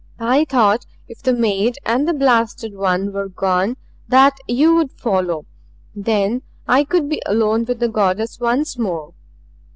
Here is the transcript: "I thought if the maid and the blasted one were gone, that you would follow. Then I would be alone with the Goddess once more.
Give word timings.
"I 0.19 0.45
thought 0.45 0.87
if 1.07 1.21
the 1.21 1.31
maid 1.31 1.77
and 1.85 2.07
the 2.07 2.13
blasted 2.15 2.73
one 2.75 3.13
were 3.13 3.29
gone, 3.29 3.77
that 4.07 4.35
you 4.47 4.73
would 4.73 4.89
follow. 4.91 5.45
Then 5.93 6.41
I 6.67 6.87
would 6.89 7.07
be 7.07 7.21
alone 7.27 7.65
with 7.65 7.77
the 7.79 7.87
Goddess 7.87 8.39
once 8.39 8.79
more. 8.79 9.13